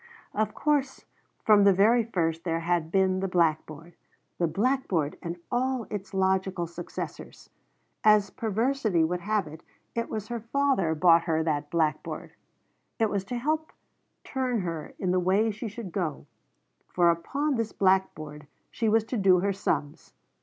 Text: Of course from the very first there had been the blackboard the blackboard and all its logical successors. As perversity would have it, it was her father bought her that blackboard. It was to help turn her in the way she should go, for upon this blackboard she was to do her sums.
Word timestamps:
Of 0.33 0.55
course 0.55 1.05
from 1.45 1.63
the 1.63 1.73
very 1.73 2.03
first 2.03 2.43
there 2.43 2.61
had 2.61 2.91
been 2.91 3.19
the 3.19 3.27
blackboard 3.27 3.93
the 4.39 4.47
blackboard 4.47 5.15
and 5.21 5.37
all 5.51 5.85
its 5.91 6.11
logical 6.11 6.65
successors. 6.65 7.51
As 8.03 8.31
perversity 8.31 9.03
would 9.03 9.19
have 9.19 9.45
it, 9.45 9.61
it 9.93 10.09
was 10.09 10.29
her 10.29 10.39
father 10.39 10.95
bought 10.95 11.25
her 11.25 11.43
that 11.43 11.69
blackboard. 11.69 12.33
It 12.97 13.11
was 13.11 13.23
to 13.25 13.37
help 13.37 13.71
turn 14.23 14.61
her 14.61 14.95
in 14.97 15.11
the 15.11 15.19
way 15.19 15.51
she 15.51 15.67
should 15.67 15.91
go, 15.91 16.25
for 16.87 17.11
upon 17.11 17.53
this 17.53 17.71
blackboard 17.71 18.47
she 18.71 18.89
was 18.89 19.03
to 19.03 19.17
do 19.17 19.41
her 19.41 19.53
sums. 19.53 20.13